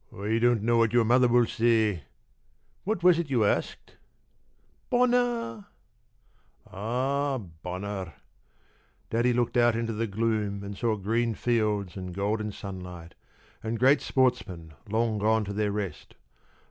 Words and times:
p> 0.09 0.19
"I 0.19 0.39
don't 0.39 0.63
know 0.63 0.77
what 0.77 0.93
your 0.93 1.05
mother 1.05 1.27
will 1.27 1.45
say 1.45 1.91
I 1.91 2.03
What 2.85 3.03
was 3.03 3.19
it 3.19 3.29
you 3.29 3.45
asked?" 3.45 3.97
"Bonner!" 4.89 5.67
"Ah, 6.65 7.37
Bonner!" 7.37 8.13
Daddy 9.11 9.31
looked 9.31 9.57
out 9.57 9.75
in 9.75 9.85
the 9.99 10.07
gloom 10.07 10.63
and 10.63 10.75
saw 10.75 10.95
green 10.95 11.35
fields 11.35 11.95
and 11.95 12.15
golden 12.15 12.51
sunlight, 12.51 13.13
and 13.61 13.77
great 13.77 14.01
sportsmen 14.01 14.73
long 14.89 15.19
gone 15.19 15.45
to 15.45 15.53
their 15.53 15.71
rest. 15.71 16.15